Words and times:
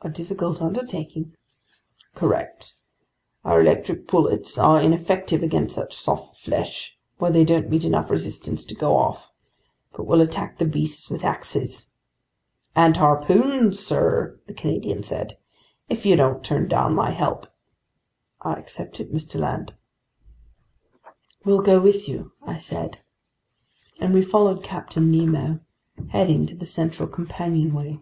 "A 0.00 0.08
difficult 0.08 0.62
undertaking." 0.62 1.34
"Correct. 2.14 2.72
Our 3.44 3.60
electric 3.60 4.06
bullets 4.08 4.56
are 4.56 4.80
ineffective 4.80 5.42
against 5.42 5.74
such 5.74 5.94
soft 5.94 6.38
flesh, 6.38 6.96
where 7.18 7.30
they 7.30 7.44
don't 7.44 7.68
meet 7.68 7.84
enough 7.84 8.08
resistance 8.08 8.64
to 8.64 8.74
go 8.74 8.96
off. 8.96 9.30
But 9.92 10.04
we'll 10.04 10.22
attack 10.22 10.56
the 10.56 10.64
beasts 10.64 11.10
with 11.10 11.22
axes." 11.22 11.90
"And 12.74 12.96
harpoons, 12.96 13.78
sir," 13.78 14.40
the 14.46 14.54
Canadian 14.54 15.02
said, 15.02 15.36
"if 15.86 16.06
you 16.06 16.16
don't 16.16 16.42
turn 16.42 16.66
down 16.66 16.94
my 16.94 17.10
help." 17.10 17.46
"I 18.40 18.54
accept 18.54 19.00
it, 19.00 19.12
Mr. 19.12 19.38
Land." 19.38 19.74
"We'll 21.44 21.60
go 21.60 21.78
with 21.78 22.08
you," 22.08 22.32
I 22.42 22.56
said. 22.56 23.00
And 24.00 24.14
we 24.14 24.22
followed 24.22 24.64
Captain 24.64 25.10
Nemo, 25.12 25.60
heading 26.08 26.46
to 26.46 26.54
the 26.54 26.64
central 26.64 27.06
companionway. 27.06 27.98